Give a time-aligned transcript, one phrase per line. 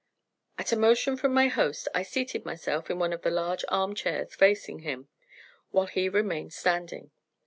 [0.57, 3.93] At a motion from my host I seated myself in one of the large arm
[3.93, 5.09] chairs facing him,
[5.69, 7.11] while he remained standing.